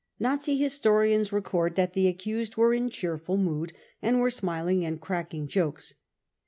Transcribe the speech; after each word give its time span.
Nazi 0.19 0.57
historians 0.57 1.31
record 1.31 1.75
that 1.75 1.93
the 1.93 2.07
accused 2.07 2.55
were 2.57 2.73
in 2.73 2.89
cheerful 2.89 3.37
mood, 3.37 3.71
and 4.01 4.19
were 4.19 4.31
smiling 4.31 4.83
and 4.83 4.99
cracking 4.99 5.47
jokes. 5.47 5.93